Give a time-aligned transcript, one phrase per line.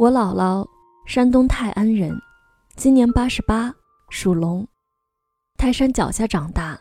[0.00, 0.66] 我姥姥，
[1.04, 2.18] 山东泰安人，
[2.74, 3.70] 今年八十八，
[4.08, 4.66] 属龙。
[5.58, 6.80] 泰山脚下长大，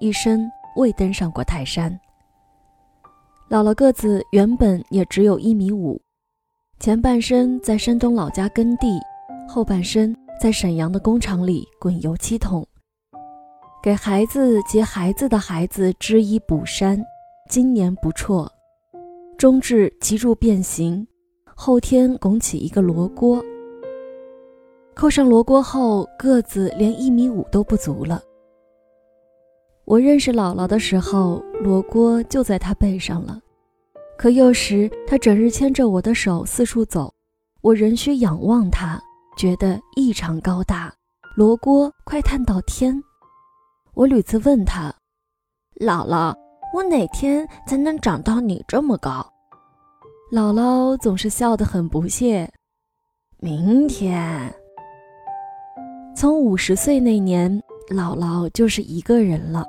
[0.00, 1.96] 一生未登上过泰山。
[3.48, 6.02] 姥姥个子原本也只有一米五，
[6.80, 8.98] 前半生在山东老家耕地，
[9.48, 12.66] 后半生在沈阳的工厂里滚油漆桶，
[13.80, 17.00] 给孩子及孩子的孩子织衣补衫。
[17.48, 18.50] 今年不辍，
[19.38, 21.06] 终至脊柱变形。
[21.58, 23.42] 后天拱起一个罗锅，
[24.94, 28.22] 扣上罗锅后，个子连一米五都不足了。
[29.86, 33.40] 我认识姥姥的时候，罗锅就在她背上了，
[34.18, 37.12] 可幼时她整日牵着我的手四处走，
[37.62, 39.00] 我仍需仰望她，
[39.38, 40.92] 觉得异常高大，
[41.36, 43.02] 罗锅快探到天。
[43.94, 44.94] 我屡次问她
[45.80, 46.34] ：“姥姥，
[46.74, 49.26] 我哪天才能长到你这么高？”
[50.32, 52.50] 姥姥总是笑得很不屑。
[53.38, 54.52] 明天，
[56.16, 59.64] 从五十岁那年，姥姥就是一个人了。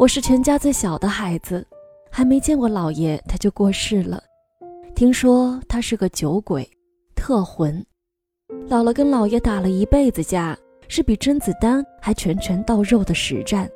[0.00, 1.64] 我是全家最小的孩子，
[2.10, 4.20] 还没见过姥爷，他就过世了。
[4.96, 6.68] 听说他是个酒鬼，
[7.14, 7.86] 特混。
[8.68, 13.70] 姥姥跟姥爷打了一辈子架，是比甄子丹还拳拳到肉的实战。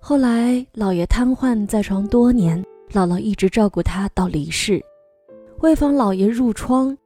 [0.00, 2.64] 后来姥爷瘫痪在床多年。
[2.94, 4.80] 姥姥一直照顾他到离世，
[5.62, 6.96] 为防姥爷褥疮，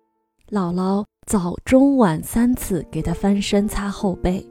[0.50, 4.46] 姥姥早中晚三次给他翻身擦后背。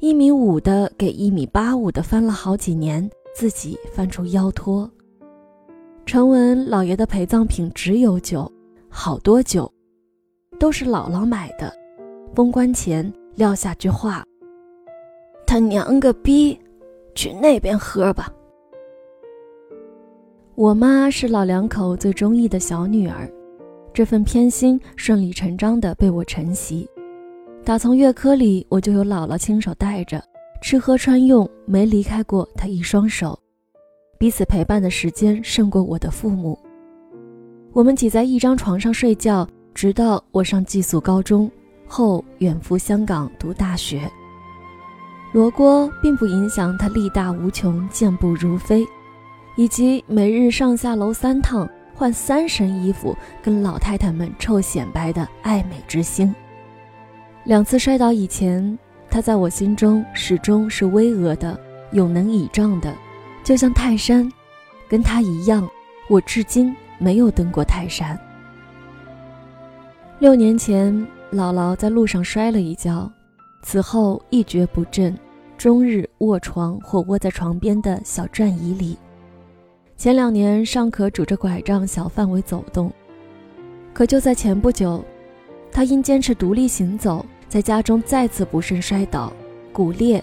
[0.00, 4.88] 一米五的给一米八五的翻了好几年，自己翻出腰托。
[6.04, 8.52] 传闻姥爷的陪葬品只有酒，
[8.90, 9.72] 好多酒，
[10.60, 11.74] 都是姥姥买的。
[12.34, 14.22] 封棺前撂下句话
[15.46, 16.60] ：“他娘个逼，
[17.14, 18.30] 去那边喝吧。”
[20.58, 23.30] 我妈是老两口最中意的小女儿，
[23.94, 26.84] 这份偏心顺理成章地被我承袭。
[27.64, 30.20] 打从月科里，我就有姥姥亲手带着，
[30.60, 33.38] 吃喝穿用没离开过她一双手，
[34.18, 36.58] 彼此陪伴的时间胜过我的父母。
[37.72, 41.48] 我们挤在一张床上睡觉，直到我上寄宿高中
[41.86, 44.10] 后远赴香港读大学。
[45.32, 48.84] 罗锅并不影响他力大无穷，健步如飞。
[49.58, 56.32] 以及每日上下楼三趟换三身衣服，跟老太太们臭显摆的爱美之心。
[57.42, 58.78] 两次摔倒以前，
[59.10, 61.58] 他在我心中始终是巍峨的、
[61.90, 62.94] 有能倚仗的，
[63.42, 64.30] 就像泰山。
[64.88, 65.68] 跟他一样，
[66.08, 68.16] 我至今没有登过泰山。
[70.20, 70.94] 六年前，
[71.32, 73.10] 姥姥在路上摔了一跤，
[73.62, 75.18] 此后一蹶不振，
[75.56, 78.96] 终日卧床或窝在床边的小转椅里。
[79.98, 82.88] 前两年尚可拄着拐杖小范围走动，
[83.92, 85.04] 可就在前不久，
[85.72, 89.32] 他因坚持独立行走，在家中再次不慎摔倒，
[89.72, 90.22] 骨裂。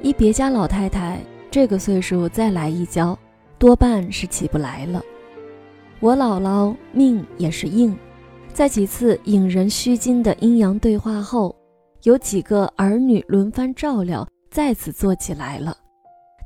[0.00, 1.20] 依别家老太太
[1.50, 3.16] 这个岁数再来一跤，
[3.58, 5.02] 多半是起不来了。
[6.00, 7.94] 我姥姥命也是硬，
[8.54, 11.54] 在几次引人虚惊的阴阳对话后，
[12.04, 15.76] 有几个儿女轮番照料，再次坐起来了。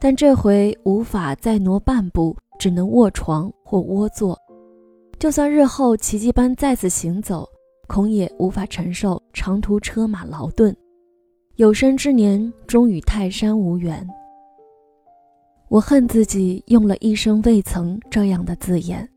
[0.01, 4.39] 但这回无法再挪半步，只能卧床或窝坐。
[5.19, 7.49] 就算日后奇迹般再次行走，
[7.89, 10.75] 恐也无法承受长途车马劳顿。
[11.57, 14.07] 有生之年终与泰山无缘。
[15.69, 19.09] 我恨自己用了一生未曾这样的字眼。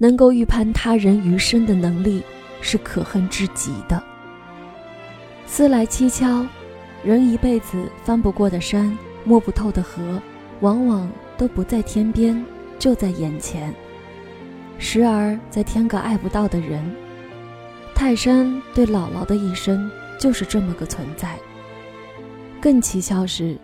[0.00, 2.22] 能够预判他人余生的能力，
[2.60, 4.00] 是可恨至极的。
[5.44, 6.46] 思来蹊跷，
[7.02, 8.96] 人一辈子翻不过的山。
[9.28, 10.22] 摸不透的河，
[10.60, 11.06] 往往
[11.36, 12.42] 都不在天边，
[12.78, 13.74] 就在眼前。
[14.78, 16.82] 时而在添个爱不到的人。
[17.94, 21.36] 泰山对姥姥的一生就是这么个存在。
[22.58, 23.58] 更蹊跷是，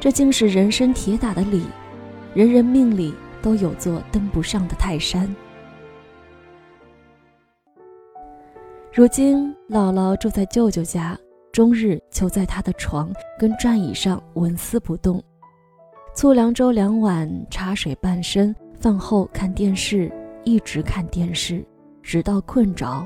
[0.00, 1.66] 这竟是人生铁打的理，
[2.32, 5.36] 人人命里都有座登不上的泰山。
[8.90, 11.18] 如今姥姥住在舅舅家。
[11.52, 15.22] 终日求在他的床跟转椅上纹丝不动，
[16.14, 20.10] 粗粮粥两碗，茶水半升，饭后看电视，
[20.44, 21.64] 一直看电视，
[22.02, 23.04] 直到困着。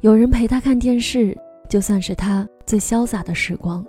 [0.00, 1.36] 有人陪他看电视，
[1.68, 3.84] 就算是他最潇洒的时光。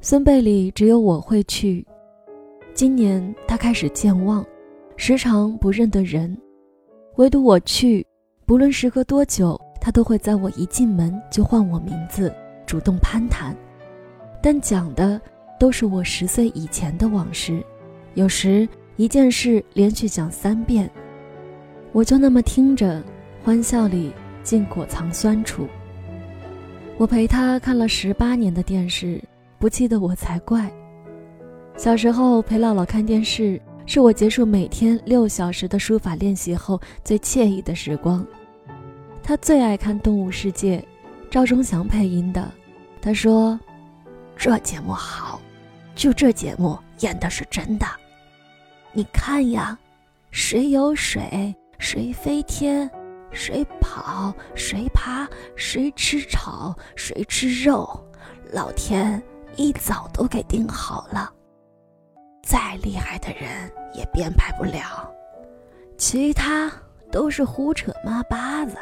[0.00, 1.86] 孙辈里只有我会去。
[2.74, 4.44] 今年他开始健忘，
[4.96, 6.36] 时常不认得人，
[7.16, 8.06] 唯独我去，
[8.44, 9.58] 不论时隔多久。
[9.86, 12.34] 他都会在我一进门就唤我名字，
[12.66, 13.56] 主动攀谈，
[14.42, 15.20] 但讲的
[15.60, 17.64] 都是我十岁以前的往事，
[18.14, 20.90] 有时一件事连续讲三遍。
[21.92, 23.00] 我就那么听着，
[23.44, 24.12] 欢笑里
[24.42, 25.68] 竟裹藏酸楚。
[26.98, 29.22] 我陪他看了十八年的电视，
[29.56, 30.68] 不记得我才怪。
[31.76, 38.26] 小时候陪姥姥看电视，是我结束每天六小时的书法练习后最惬意的时光。
[39.26, 40.78] 他最爱看《动物世界》，
[41.28, 42.48] 赵忠祥配音的。
[43.02, 43.58] 他说
[44.38, 45.40] ：“这节目好，
[45.96, 47.84] 就这节目演的是真的。
[48.92, 49.76] 你看呀，
[50.30, 52.88] 谁有水？”谁飞天，
[53.32, 58.00] 谁跑，谁爬，谁吃草，谁吃肉，
[58.52, 59.20] 老天
[59.56, 61.30] 一早都给定好了。
[62.44, 65.12] 再厉害的人也编排不了，
[65.98, 66.72] 其他
[67.10, 68.78] 都是胡扯妈巴子。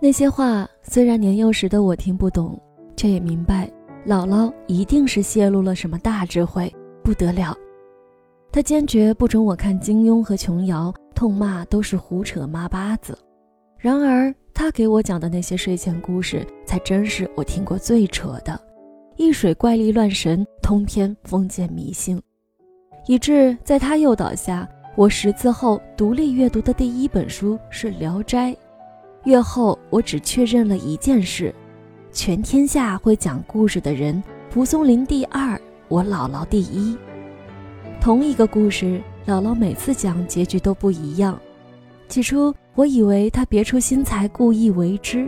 [0.00, 2.60] 那些话虽然年幼时的我听不懂，
[2.96, 3.70] 却也明白，
[4.06, 7.56] 姥姥一定是泄露了什么大智慧，不得了。
[8.52, 10.92] 她坚决不准我看金庸和琼瑶。
[11.14, 13.16] 痛骂都是胡扯妈巴子，
[13.78, 18.60] 然而他给我讲的那些睡前故事，才真是我听过最扯的，
[19.14, 22.20] 一水怪力乱神，通篇封建迷信，
[23.06, 28.50] 以致在他诱导下，我识字后独立阅读的第一本书是《聊斋》。
[29.24, 31.54] 阅后，我只确认了一件事：
[32.12, 36.96] 全天下会讲故事的人，蒲松龄第二，我姥姥第一。
[38.00, 39.00] 同一个故事。
[39.26, 41.40] 姥姥每次讲结局都不一样，
[42.08, 45.26] 起初我以为她别出心裁，故意为之，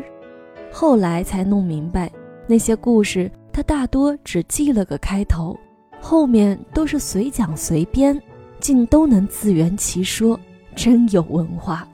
[0.70, 2.12] 后来才弄明白，
[2.46, 5.58] 那些故事她大多只记了个开头，
[5.98, 8.20] 后面都是随讲随编，
[8.60, 10.38] 竟都能自圆其说，
[10.74, 11.88] 真有文化。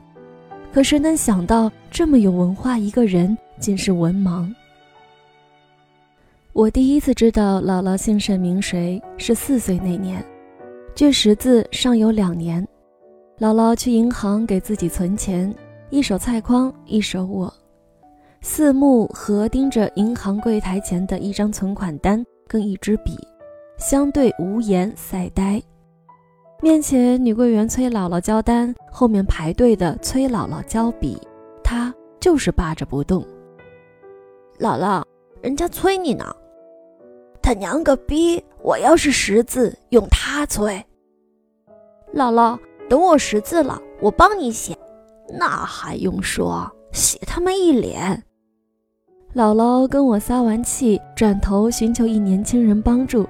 [0.72, 4.50] 可谁能想到，这么有文化一个人竟是文盲？
[6.54, 10.24] 我第一次知道姥姥姓甚名谁，是四岁那年。
[10.94, 12.66] 距识字尚有两年，
[13.38, 15.54] 姥姥去银行给自己存钱，
[15.90, 17.52] 一手菜筐，一手我，
[18.40, 23.12] 四目合盯着银行柜台前的一张存款单跟一支笔，
[23.76, 25.62] 相对无言赛呆。
[26.62, 31.20] 面前女柜员催姥姥交单，后面排队的催姥姥交笔，
[31.61, 33.26] 她就是霸着不动。
[34.61, 35.03] 姥姥，
[35.41, 36.25] 人家催你呢。
[37.43, 38.41] 他娘个逼！
[38.62, 40.81] 我要是识字，用他催。
[42.14, 42.56] 姥姥，
[42.88, 44.79] 等我识字了，我帮你写。
[45.37, 48.23] 那还用说，写他们一脸。
[49.35, 53.26] 姥姥跟我撒完气，转头寻求一年轻人帮助。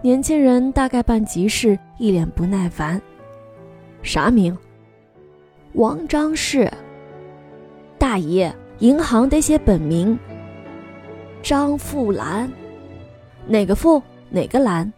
[0.00, 3.02] 年轻人大概办急事，一脸不耐烦。
[4.00, 4.56] 啥名？
[5.72, 6.70] 王张氏。
[7.98, 8.48] 大姨，
[8.78, 10.16] 银行得写本名。
[11.42, 12.48] 张富兰。
[13.48, 14.00] 哪个富
[14.30, 14.92] 哪个兰？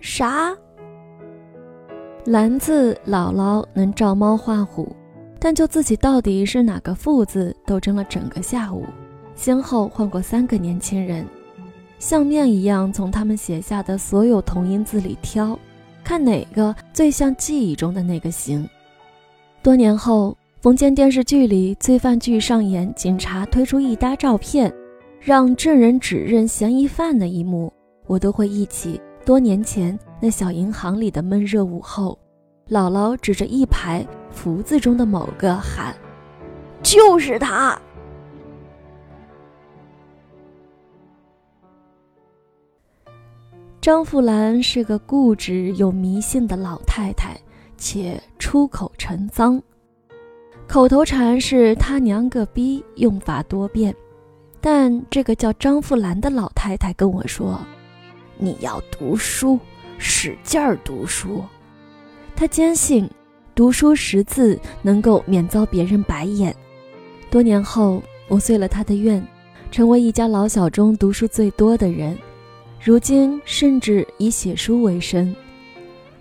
[0.00, 0.54] 啥？
[2.26, 4.94] 兰字姥姥能照猫画虎，
[5.38, 8.84] 但就自己到底是哪个富字，斗争了整个下午，
[9.34, 11.24] 先后换过三个年轻人，
[11.98, 15.58] 像面一样从他们写下的所有同音字里挑，
[16.04, 18.68] 看哪个最像记忆中的那个形。
[19.62, 24.72] 多年后，逢见电视剧里罪犯剧上演警察推出一沓照片，
[25.20, 27.72] 让证人指认嫌疑犯的一幕。
[28.06, 32.18] 我都会忆起多年前那小银行里的闷热午后，
[32.68, 35.94] 姥姥指着一排福字中的某个喊
[36.82, 37.76] ：“就是他。”
[43.86, 47.40] 张富兰是个固执又迷信的老太太，
[47.78, 49.62] 且出口成脏，
[50.66, 53.94] 口头禅是他娘个逼，用法多变。
[54.60, 57.60] 但这个叫张富兰的老太太跟我说。
[58.36, 59.56] 你要读书，
[59.98, 61.44] 使劲儿读书。
[62.34, 63.08] 他坚信，
[63.54, 66.52] 读书识字能够免遭别人白眼。
[67.30, 69.24] 多年后，我遂了他的愿，
[69.70, 72.18] 成为一家老小中读书最多的人。
[72.86, 75.34] 如今，甚至以写书为生。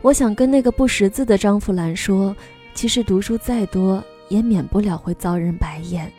[0.02, 2.36] 我想跟那个不识字的张富兰说，
[2.74, 6.12] 其实读书再多，也免不了会遭人白眼。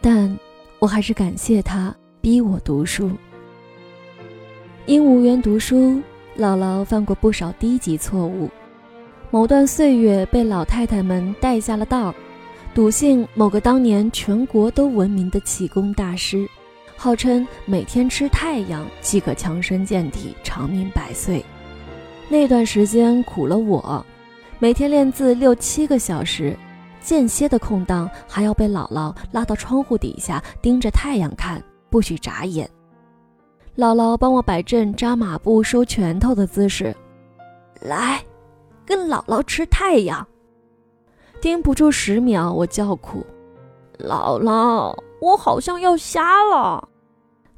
[0.00, 0.38] 但
[0.78, 3.10] 我还是感谢他逼我读书。
[4.86, 6.00] 因无缘读书，
[6.38, 8.48] 姥姥犯过不少低级错误。
[9.32, 12.14] 某段岁月被老太太们带下了道儿，
[12.72, 16.48] 笃信某个当年全国都闻名的气功大师，
[17.02, 21.44] 号称每天吃太阳即可强身健体、长命百岁。
[22.28, 24.06] 那段时间苦了我，
[24.60, 26.56] 每天练字六七个小时，
[27.00, 32.70] 间歇的空档还要被姥姥拉到窗户底下盯着太阳看，不许眨眼。
[33.76, 36.94] 姥姥帮我摆正扎马步、收拳头的姿势，
[37.80, 38.24] 来，
[38.86, 40.24] 跟姥姥吃太阳。
[41.40, 43.26] 盯不住十秒，我叫苦
[43.98, 46.90] ：“姥姥，我好像要瞎了。”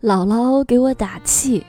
[0.04, 1.64] 姥姥给我打气：“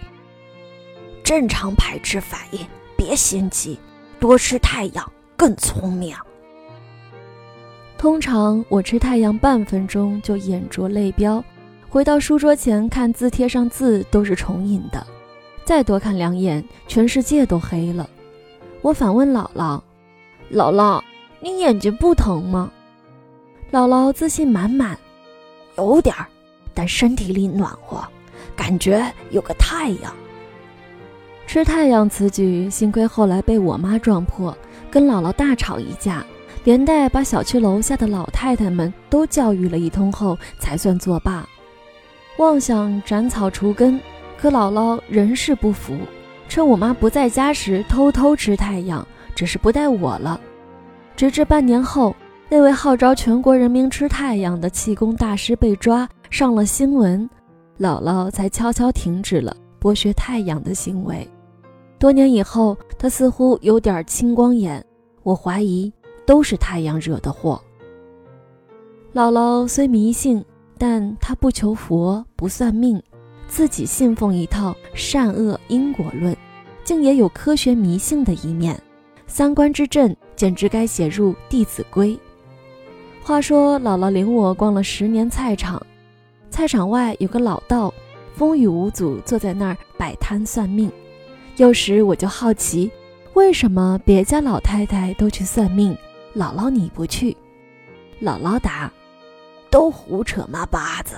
[1.24, 2.60] 正常排斥反应，
[2.98, 3.80] 别心急，
[4.20, 6.13] 多吃太阳更聪明。”
[7.98, 11.42] 通常我吃太阳半分钟就眼拙泪飙，
[11.89, 15.08] 回到书桌前看字帖上字都是重影的，
[15.63, 18.06] 再多看两眼，全世界都黑了。
[18.82, 19.80] 我反问姥姥
[20.51, 21.01] ：“姥姥，
[21.39, 22.70] 你眼睛不疼吗？”
[23.72, 25.00] 姥姥自信满满
[25.80, 26.27] ：“有点儿，
[26.74, 28.06] 但身体里暖和，
[28.56, 30.14] 感觉有个太阳。”
[31.48, 34.58] 吃太阳此举，幸亏后来被我妈撞破，
[34.90, 36.26] 跟姥姥大吵一架。
[36.64, 41.48] 连带把小区楼下的老太太们都教育了一通后，才算作罢。
[42.40, 44.00] 妄想斩草除根，
[44.36, 45.96] 可姥姥仍是不服，
[46.50, 50.42] 趁我妈不在家时偷偷吃太阳，只是不带我了。
[51.16, 52.16] 直至半年后，
[52.50, 57.30] 那位号召全国人民吃太阳的气功大师被抓，上了新闻，
[57.79, 61.27] 姥姥才悄悄停止了剥削太阳的行为。
[62.00, 64.84] 多年以后，她似乎有点青光眼，
[65.24, 65.91] 我怀疑。
[66.27, 67.62] 都是太阳惹的祸。
[69.13, 70.44] 姥姥虽迷信，
[70.75, 73.00] 但她不求佛，不算命，
[73.48, 76.36] 自己信奉一套善恶因果论，
[76.84, 78.75] 竟也有科学迷信的一面。
[79.27, 82.15] 三观之正，简直该写入《弟子规》。
[83.24, 85.79] 话说，姥姥领我逛了十年菜场，
[86.56, 87.94] 菜场外有个老道，
[88.34, 90.90] 风雨无阻坐在那儿摆摊算命。
[91.58, 92.90] 有时我就好奇，
[93.34, 95.94] 为什么别家老太太都去算命？
[96.34, 97.36] 姥姥，你不去？
[98.22, 98.90] 姥姥答
[99.70, 101.18] ：“都胡扯妈八子。”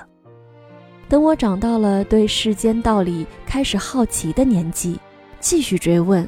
[1.08, 5.00] 等我长到了对世间道理开始好奇的年纪，
[5.40, 6.28] 继续追问：“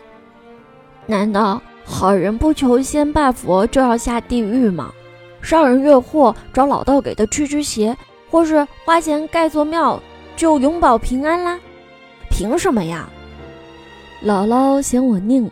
[1.07, 4.93] 难道好人不求仙拜佛就要下地狱吗？
[5.41, 7.97] 杀人越货找老道给他驱驱邪，
[8.29, 10.01] 或是花钱盖座庙
[10.35, 11.59] 就永保平安啦？
[12.29, 13.09] 凭什么呀？”
[14.23, 15.49] 姥姥嫌我拧。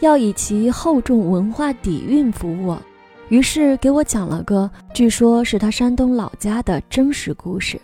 [0.00, 2.80] 要以其厚重文化底蕴服我，
[3.28, 7.78] 于是给我讲了个据说是他山东老家的真实故事。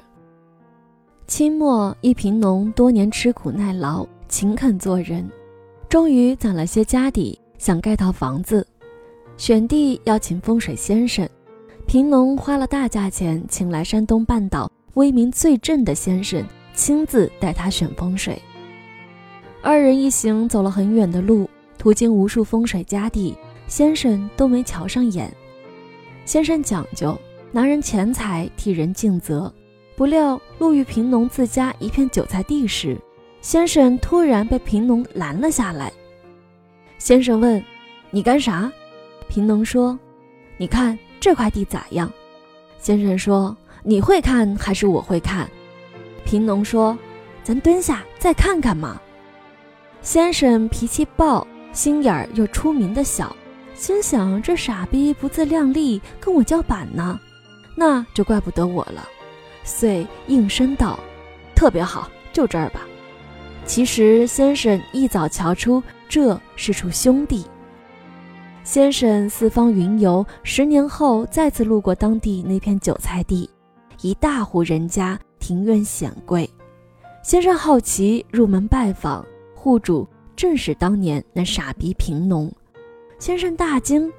[1.27, 5.29] 清末一贫农多年吃苦耐劳，勤恳做人，
[5.91, 8.67] 终于攒了些家底，想盖套房子，
[9.37, 11.29] 选地要请风水先生。
[11.97, 18.39] 贫农花了大价钱请来山东半岛威名最正的先生，亲自带他选风水。
[19.63, 21.49] 二人一行走了很远的路。
[21.79, 23.35] 途经无数风水佳地，
[23.67, 25.35] 先生都没瞧上眼。
[26.27, 27.19] 先生讲究
[27.51, 29.51] 拿人钱财替人尽责，
[29.97, 33.01] 不料路遇贫农自家一片韭菜地时，
[33.41, 35.91] 先生突然被贫农拦了下来。
[36.99, 37.65] 先生问
[38.13, 38.71] ：“你干啥？”
[39.31, 39.99] 贫农说
[40.59, 42.13] ：“你看这块地咋样？”
[42.79, 45.49] 先生说：“你会看还是我会看？”
[46.25, 46.97] 贫农说
[47.45, 49.01] ：“咱蹲下再看看嘛。”
[50.03, 51.47] 先生脾气暴。
[51.73, 53.37] 心眼儿又出名的小，
[53.75, 57.21] 心想这傻逼不自量力，跟我叫板呢，
[57.77, 59.07] 那就怪不得我了，
[59.63, 60.99] 遂应声道
[61.55, 62.81] ：“特别好，就这儿吧。”
[63.67, 67.45] 其实先生一早瞧出这是处兄弟。
[68.67, 73.49] 先生四方云游，十年后再次路过当地那片韭菜地，
[74.03, 76.51] 一大户人家，庭院显贵。
[77.23, 80.05] 先生好奇入门拜访，户主。
[80.35, 82.53] 正是当年那傻逼贫农，
[83.21, 84.13] 先生大惊，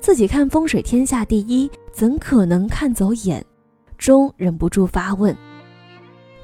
[0.00, 3.42] 自己看风水天下第一，怎可能看走眼？
[3.96, 5.34] 终忍不住发问。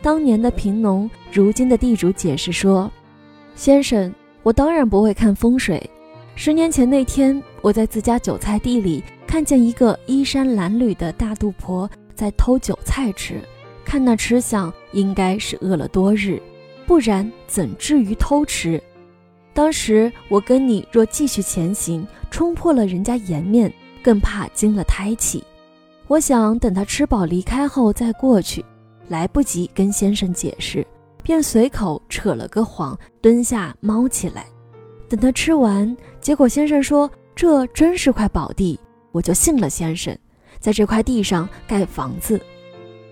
[0.01, 2.91] 当年的贫农，如今的地主解释说
[3.55, 5.79] ：“先生，我当然不会看风水。
[6.37, 13.41] 十年前那天，我在自家韭菜地里看见一个衣衫褴褛的大肚婆在偷韭菜吃，
[13.85, 16.43] 看那吃相，应该是饿了多日，
[16.87, 18.83] 不然怎至于偷吃？”
[19.55, 23.73] 当时我跟你若继续前行，冲破了人家颜面，
[24.03, 25.43] 更怕惊了胎气。
[26.09, 28.64] 我想等他吃饱离开后再过去，
[29.07, 30.85] 来不及跟先生解释，
[31.23, 34.45] 便随口扯了个谎，蹲下猫起来。
[35.09, 38.81] 等他吃完，结果先生说这真是块宝地，
[39.12, 40.16] 我就信了先生，
[40.59, 42.40] 在这块地上盖房子。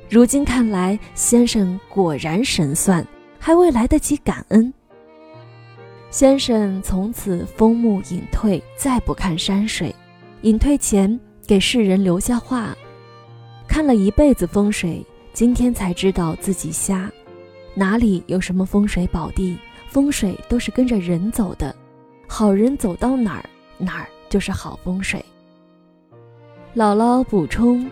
[0.08, 3.06] 如今看来，先生果然神算，
[3.38, 4.72] 还未来得及感恩。
[6.10, 9.94] 先生从此风沐隐退，再不看山水。
[10.40, 12.74] 隐退前给世人留下话：
[13.68, 15.04] 看了一辈子风水，
[15.34, 17.12] 今天才知道自己瞎。
[17.74, 19.58] 哪里有什么风水宝地？
[19.90, 21.76] 风水都是跟着人走的，
[22.34, 23.44] 好人走到哪儿，
[23.76, 25.22] 哪儿就是好风水。
[26.74, 27.86] 姥姥补充：“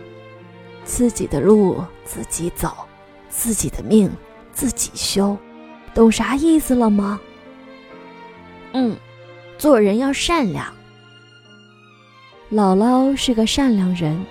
[0.83, 2.75] 自己的路自己走，
[3.29, 4.11] 自己的命
[4.51, 5.37] 自己修，
[5.93, 7.21] 懂啥意思了吗？”
[8.73, 8.97] 嗯，
[9.59, 10.65] 做人要善良。
[12.51, 14.25] 姥姥是个善良人，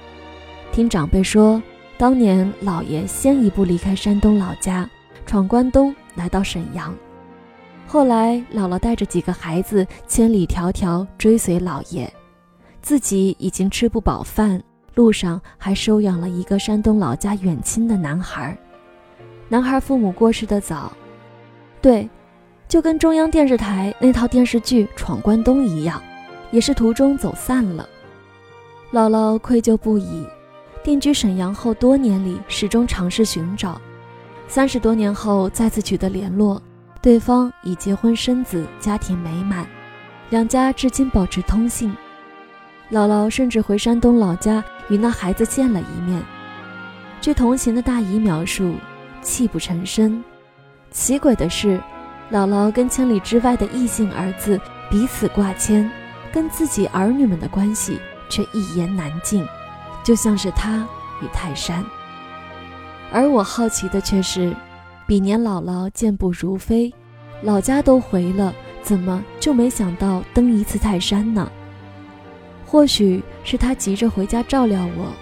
[0.73, 1.63] 听长辈说，
[1.97, 4.91] 当年姥爷先一步离开山东老家，
[5.25, 6.93] 闯关东来到沈阳。
[7.93, 12.09] 后来姥姥带着几个孩子千里迢迢追随姥爷，
[12.81, 14.63] 自己已经吃不饱饭，
[14.95, 18.57] 路上还收养了一个山东老家远亲的男孩。
[19.49, 20.93] 男孩父母过世的早，
[21.83, 22.09] 对，
[22.69, 26.01] 就跟中央电视台那套电视剧《闯关东》一样，
[26.53, 27.89] 也是途中走散了。
[28.93, 30.25] 姥姥愧疚不已，
[30.85, 33.81] 定居沈阳后多年里始终尝试寻找，
[34.47, 36.63] 三十多年后再次取得联络，
[37.03, 39.67] 对方已结婚生子，家庭美满，
[40.29, 41.97] 两家至今保持通信。
[42.91, 46.23] 姥姥甚至回山东老家与那孩子见了一面。
[47.21, 48.75] 据同行的大姨描述，
[49.23, 50.23] 泣不成声。
[50.91, 51.81] 奇诡的是，
[52.31, 55.91] 姥姥跟千里之外的异性儿子彼此挂牵，
[56.33, 57.99] 跟自己儿女们的关系。
[58.33, 59.45] 却一言难尽，
[60.05, 60.87] 就像是他
[61.21, 61.85] 与泰山。
[63.11, 64.55] 而我好奇的却是，
[65.11, 66.95] 比年姥姥健步如飞，
[67.43, 71.51] 老家都回了，怎么就没想到登一次泰山呢？
[72.65, 75.13] 或许是他急着回家照料我，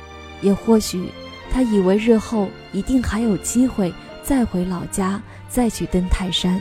[0.43, 1.09] 也或许
[1.51, 3.91] 他以为日后一定还有机会
[4.23, 6.61] 再回老家，再去登泰山。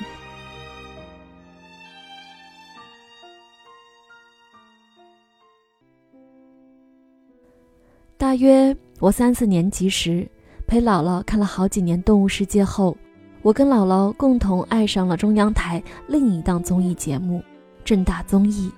[8.18, 10.26] 大约我三四年级时，
[10.66, 12.98] 陪姥姥看了好几年《动物世界》后，
[13.48, 17.40] 我跟姥姥共同爱上了中央台另一档综艺节目
[17.86, 18.70] 《正大综艺》。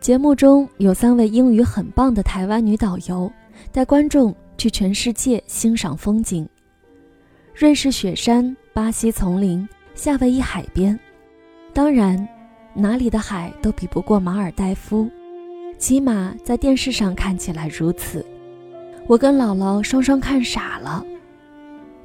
[0.00, 3.30] 节目中有三位英语很棒的台湾女导游，
[3.70, 6.48] 带观众去全世界欣赏风景：
[7.54, 10.98] 瑞士雪山、巴西丛林、夏威夷海边。
[11.72, 12.28] 当然，
[12.74, 15.08] 哪里的海都比不过马尔代夫，
[15.78, 18.26] 起码在电视上看起来如此。
[19.06, 21.06] 我跟姥姥双双看傻了。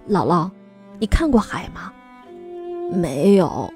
[0.07, 0.47] 姥姥，
[0.99, 1.91] 你看过海吗？
[2.93, 3.71] 没有。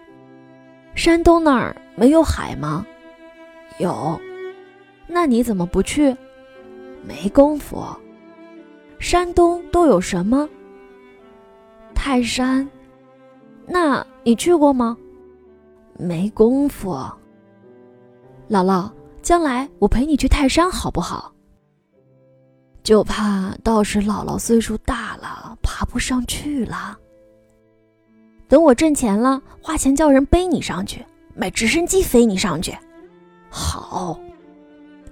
[0.94, 2.86] 山东那儿没有海吗？
[3.80, 4.20] 有。
[5.08, 6.16] 那你怎么不去？
[7.04, 7.84] 没功夫。
[9.00, 10.48] 山东都有什么？
[11.96, 12.68] 泰山。
[13.66, 14.96] 那你去过吗？
[15.98, 16.94] 没功夫。
[18.50, 18.90] 姥姥，
[19.22, 21.34] 将来我陪你去泰山好不好？
[22.84, 26.98] 就怕到时姥姥岁数大了，爬不上去了。
[28.48, 31.06] 等我挣钱了，花钱叫人背你上去，
[31.36, 32.74] 买直升机飞你上去。
[33.50, 34.20] 好，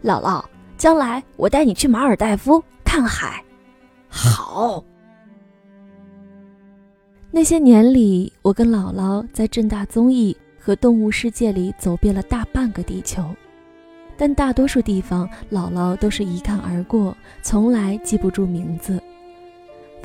[0.03, 0.43] 姥姥，
[0.77, 3.43] 将来我带你去马尔代夫看海。
[4.07, 4.83] 好。
[7.31, 13.21] 那些年里，我跟姥姥在正大综艺和动物世界里走遍了大半个地球。
[14.15, 18.97] 但大多数地方，姥姥都是一看而过，从来记不住名字。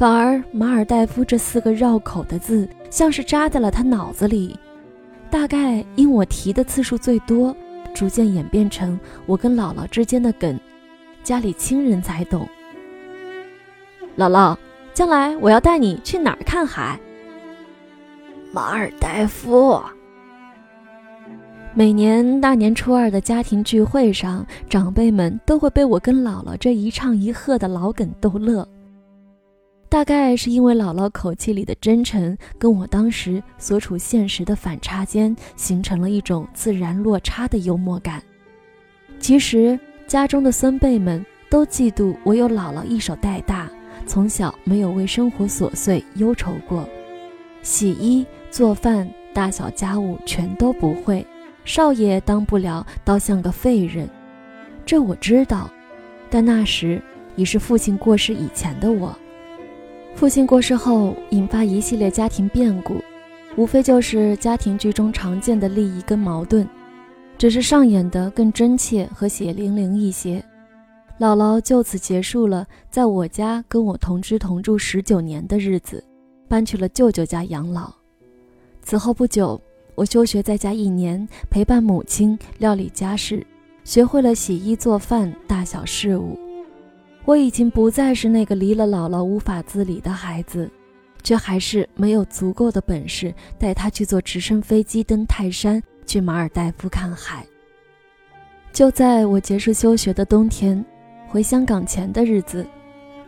[0.00, 4.58] 反而马尔代夫这四个绕口的字，像是扎在了他脑子里。
[5.28, 7.54] 大概因我提的次数最多，
[7.92, 10.58] 逐渐演变成我跟姥姥之间的梗，
[11.22, 12.48] 家里亲人才懂。
[14.16, 14.56] 姥姥，
[14.94, 16.98] 将来我要带你去哪儿看海？
[18.54, 19.78] 马尔代夫。
[21.74, 28.66] 每年大年初二的家庭聚会上，长辈们都会被我跟姥姥这一唱一和的老梗逗乐。
[29.90, 38.22] 大概是因为姥姥口气里的真诚，跟我当时所处现实的反差间，形成了一种自然落差的幽默感。
[39.18, 43.68] 其实家中的孙辈们都嫉妒我有姥姥一手带大，
[44.06, 46.88] 从小没有为生活琐碎忧愁过，
[47.62, 51.26] 洗衣做饭、大小家务全都不会。
[51.64, 54.08] 少爷当不了，倒像个废人，
[54.86, 55.68] 这我知道。
[56.30, 57.02] 但那时
[57.34, 59.12] 已是父亲过世以前的我。
[60.14, 62.94] 父亲过世后，引发一系列家庭变故，
[63.56, 66.66] 无非就是家庭剧中常见的利益跟矛盾，
[67.38, 70.44] 只是上演的更真切和血淋淋一些。
[71.18, 76.04] 姥姥就此结束了在我家跟我同居同住十九年的日子，
[76.48, 77.92] 搬去了舅舅家养老。
[78.82, 79.60] 此后不久。
[79.96, 83.46] 我休学在家一年，陪伴母亲料理家事，
[83.84, 86.38] 学会了洗衣做饭大小事务。
[87.24, 90.68] 我已经不再是那个离了姥姥无法自理的孩子，
[91.22, 97.44] 却还是没有足够的本事带他去坐直升飞机登泰山，去马尔代夫看海。
[98.72, 100.82] 就在我结束休学的冬天，
[101.28, 102.66] 回香港前的日子，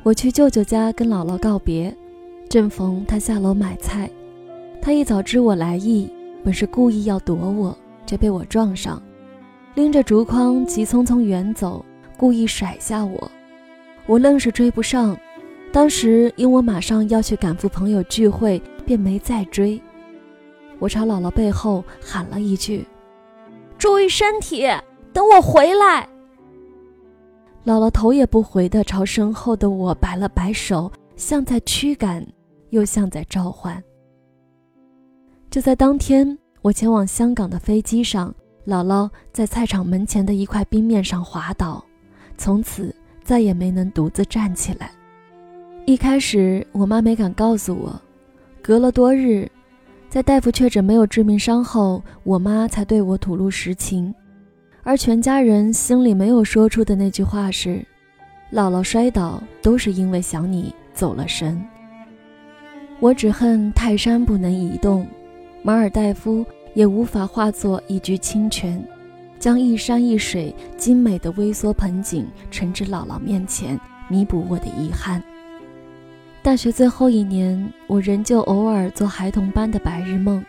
[0.03, 1.95] 我去舅舅家跟姥姥告别，
[2.49, 4.11] 正逢他下楼买菜。
[4.81, 6.11] 他一早知我来意，
[6.43, 7.77] 本是故意要躲我，
[8.07, 9.01] 却被我撞上，
[9.75, 11.85] 拎着竹筐急匆匆远走，
[12.17, 13.31] 故意甩下我。
[14.07, 15.17] 我愣是追不上，
[15.73, 19.81] 当时因我马上要去赶赴朋友聚会，便没再追。
[20.79, 22.87] 我朝姥姥背后喊了一句
[23.79, 24.67] ：“注意身体，
[25.13, 26.09] 等我回来。”
[27.65, 32.27] 姥姥头也不回地朝身后的我摆了摆手，像在驱赶，
[32.71, 33.81] 又像在召唤。
[35.49, 38.35] 就在当天，我前往香港的飞机上，
[38.67, 41.85] 姥姥在菜场门前的一块冰面上滑倒，
[42.37, 44.91] 从此再也没能独自站起来。
[45.85, 48.01] 一开始，我妈没敢告诉我，
[48.61, 49.51] 隔了多日，
[50.09, 54.15] 在大夫确诊没有致命伤后，我妈才对我吐露实情。
[54.85, 57.85] 而全家人心里没有说出的那句话是
[58.53, 61.61] ：“姥姥摔倒都是因为想你走了神。”
[63.01, 65.07] 我只恨泰山不能移动，
[65.63, 68.81] 马尔代夫也无法化作一掬清泉，
[69.43, 73.77] 将一山一水精美的微缩盆景呈至姥姥面前，
[74.09, 75.21] 弥补我的遗憾。
[76.45, 80.45] 大学最后一年，我仍旧偶尔做孩童般的白日梦，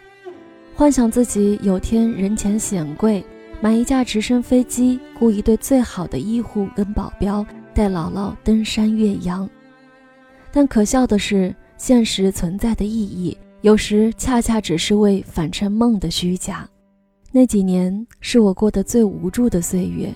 [0.75, 3.25] 幻想自己有天人前显贵。
[3.59, 9.49] 买一架直升飞机，雇一对最好的医护跟保镖，带姥姥登山越洋。
[10.51, 16.69] 但可笑的是，现实存在的意义，有时恰恰只是为反衬梦的虚假。
[17.35, 20.13] 那几年是我过得最无助的岁月，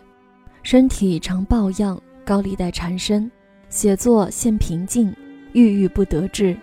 [0.62, 3.30] 身体常抱恙，高利贷缠身，
[3.70, 5.12] 写作陷瓶颈，
[5.52, 6.56] 郁郁不得志。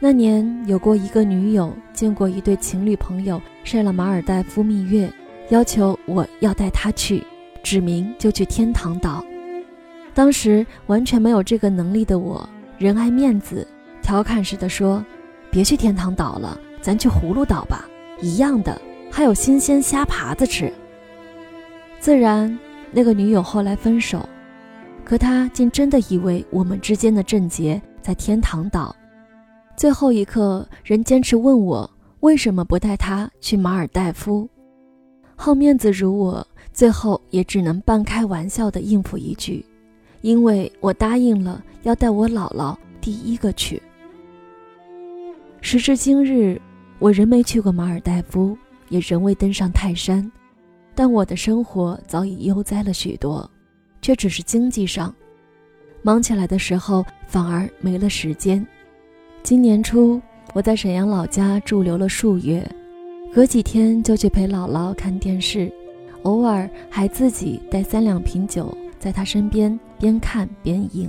[0.00, 5.12] 那年有过一个女友，见过一对情侣朋友晒了马尔代夫蜜月。
[5.50, 7.22] 要求我要带他去，
[7.62, 9.22] 指明就去天堂岛。
[10.14, 13.68] 当时完全没有这个能力的我，人爱面子，
[14.00, 15.04] 调侃似的说
[15.52, 17.86] ：“别去天堂岛了，咱去葫芦岛吧，
[18.22, 20.72] 一样的，还有新鲜虾爬子吃。”
[22.00, 22.58] 自然，
[22.92, 24.28] 那个女友后来分手，
[25.04, 28.94] 可他竟真的以为我们之间的症结在天堂岛。
[29.76, 31.88] 最后一刻，仍坚持问我
[32.20, 34.48] 为什么不带他去马尔代夫。
[35.36, 39.64] 好面子如我，最后也只能半开玩笑的应付一句
[40.22, 43.80] ：“因为我答应了要带我姥姥第一个去。”
[45.60, 46.60] 时至今日，
[46.98, 48.56] 我仍没去过马尔代夫，
[48.88, 50.30] 也仍未登上泰山，
[50.94, 53.48] 但我的生活早已悠哉了许多，
[54.00, 55.14] 却只是经济上，
[56.02, 58.64] 忙起来的时候反而没了时间。
[59.42, 60.20] 今年初，
[60.52, 62.66] 我在沈阳老家驻留了数月。
[63.32, 65.70] 隔几天就去陪姥姥看电视，
[66.22, 71.08] 偶尔还自己带三两瓶酒在她身边边看边饮。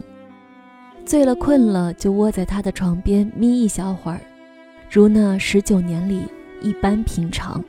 [1.06, 4.20] 醉了困了就窝在她的床边眯一小会儿，
[4.92, 6.24] 如那十九年里
[6.62, 7.64] 一般平常。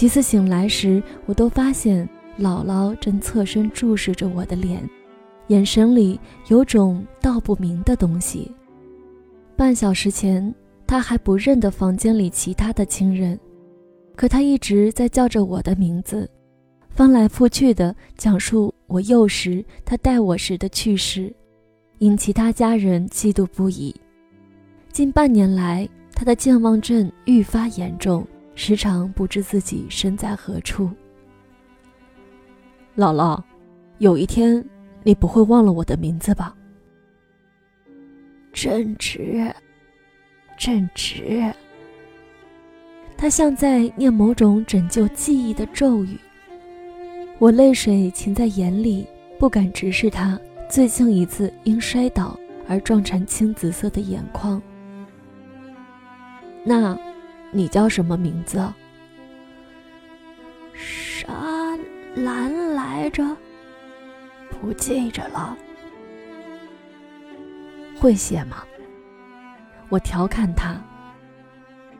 [0.00, 2.08] 几次醒来时，我都发现
[2.38, 4.80] 姥姥正侧身注视着我的脸，
[5.48, 8.50] 眼神里有种道不明的东西。
[9.58, 10.54] 半小时前，
[10.86, 13.38] 她还不认得房间里其他的亲人。
[14.16, 16.26] 可他一直在叫着我的名字，
[16.88, 21.30] 翻来覆去的讲述我幼时他带我时的趣事，
[21.98, 23.94] 引其他家人嫉妒不已。
[24.90, 30.90] 近半年来，他的健忘症愈发严重，时常不知自己身在何处。
[32.96, 33.42] 姥姥，
[33.98, 34.62] 有一天
[35.02, 36.54] 你不会忘了我的名字吧？
[38.52, 39.54] 正直，
[40.58, 41.52] 正直。
[43.16, 46.18] 他像在念某种拯救记忆的咒语，
[47.38, 49.06] 我泪水噙在眼里，
[49.38, 54.60] 不敢直视他最近一次因摔倒而撞成青紫色的眼眶。
[56.64, 56.98] 那，
[57.52, 58.58] 你叫什么名字？
[60.74, 61.76] 沙
[62.14, 63.36] 兰来着，
[64.48, 65.56] 不记着了。
[67.98, 68.64] 会写吗？
[69.88, 70.80] 我调侃他。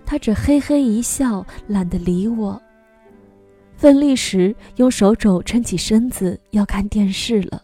[0.07, 2.61] 他只嘿嘿一笑，懒得理我。
[3.77, 7.63] 奋力时用手肘撑起身子，要看电视了。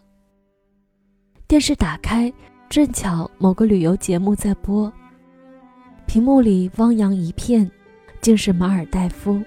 [1.47, 2.31] 电视打开，
[2.69, 4.91] 正巧某个旅游节目在播，
[6.05, 7.69] 屏幕里汪洋一片，
[8.21, 9.41] 竟是马尔代夫。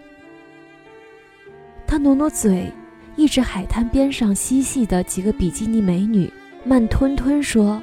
[1.87, 2.73] 他努努嘴，
[3.17, 6.33] 一指海滩边上嬉戏的几个比基尼美女，
[6.65, 7.83] 慢吞吞说：“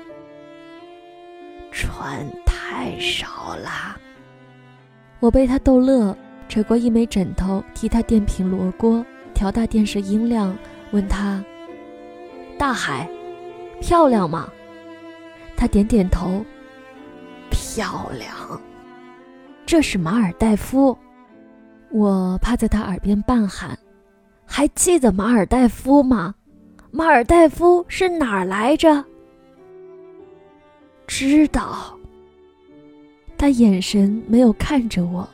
[1.71, 3.97] 穿太少啦。”
[5.19, 6.15] 我被他逗乐，
[6.47, 10.57] 扯过一枚枕头替他电平罗锅，调大电视音量，
[10.91, 11.43] 问他
[12.57, 13.09] ：“大海
[13.81, 14.49] 漂亮吗？
[15.55, 16.45] 他点点头。
[17.49, 18.61] 漂亮。
[19.67, 20.97] 这是马尔代夫。
[21.91, 23.77] 我趴在他耳边半喊
[24.47, 26.33] ：“还记得马尔代夫吗？
[26.89, 29.03] 马尔代夫是哪儿来着？”
[31.05, 31.93] 知道。
[33.37, 35.27] 他眼神没有看着我，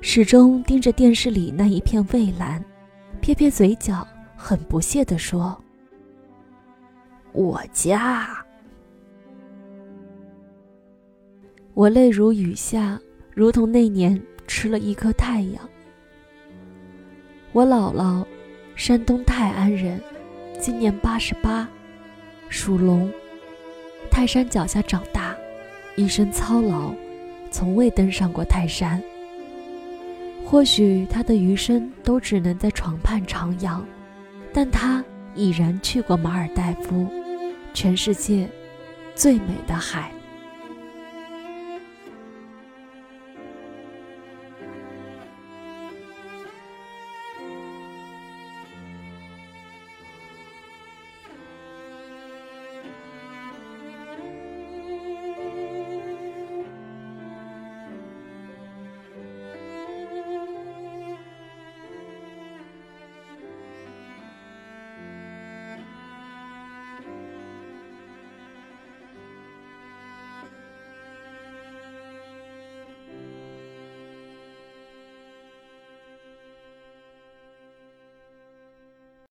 [0.00, 2.62] 始终盯着电视里那一片蔚蓝，
[3.20, 4.06] 撇撇嘴角，
[4.36, 5.56] 很不屑地说
[7.32, 8.44] ：“我家。”
[11.72, 13.00] 我泪如雨下，
[13.34, 15.68] 如同那年吃了一颗太阳。
[17.52, 18.24] 我姥姥，
[18.76, 20.00] 山东泰安人，
[20.60, 21.68] 今年八十八，
[22.48, 23.10] 属龙，
[24.10, 25.36] 泰山脚下长大，
[25.96, 26.92] 一生操劳。
[27.52, 29.02] 从未登上过泰山。
[30.44, 33.80] 或许他的余生都只能在床畔徜徉，
[34.52, 37.08] 但他已然去过马尔代夫，
[37.74, 38.48] 全世界
[39.16, 40.12] 最美的海。